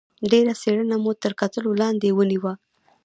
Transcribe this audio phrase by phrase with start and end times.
[0.31, 2.53] ډېره څېړنه مو تر کتلو لاندې ونیوه.